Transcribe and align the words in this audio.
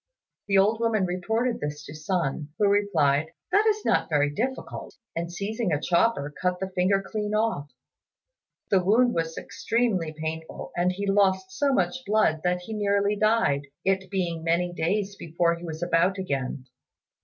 The 0.47 0.57
old 0.57 0.79
woman 0.79 1.05
reported 1.05 1.59
this 1.59 1.85
to 1.85 1.93
Sun, 1.93 2.49
who 2.57 2.67
replied, 2.67 3.33
"That 3.51 3.67
is 3.67 3.85
not 3.85 4.09
very 4.09 4.31
difficult;" 4.33 4.95
and, 5.15 5.31
seizing 5.31 5.71
a 5.71 5.79
chopper, 5.79 6.33
cut 6.41 6.59
the 6.59 6.71
finger 6.71 7.03
clean 7.05 7.35
off. 7.35 7.69
The 8.71 8.83
wound 8.83 9.13
was 9.13 9.37
extremely 9.37 10.11
painful 10.11 10.71
and 10.75 10.91
he 10.91 11.05
lost 11.05 11.51
so 11.51 11.71
much 11.71 12.03
blood 12.07 12.41
that 12.43 12.61
he 12.61 12.73
nearly 12.73 13.15
died, 13.15 13.67
it 13.85 14.09
being 14.09 14.43
many 14.43 14.73
days 14.73 15.15
before 15.17 15.53
he 15.53 15.63
was 15.63 15.83
about 15.83 16.17
again. 16.17 16.65